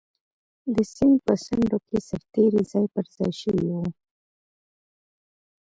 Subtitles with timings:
[0.75, 3.85] د سیند په څنډو کې سرتېري ځای پر ځای شوي وو.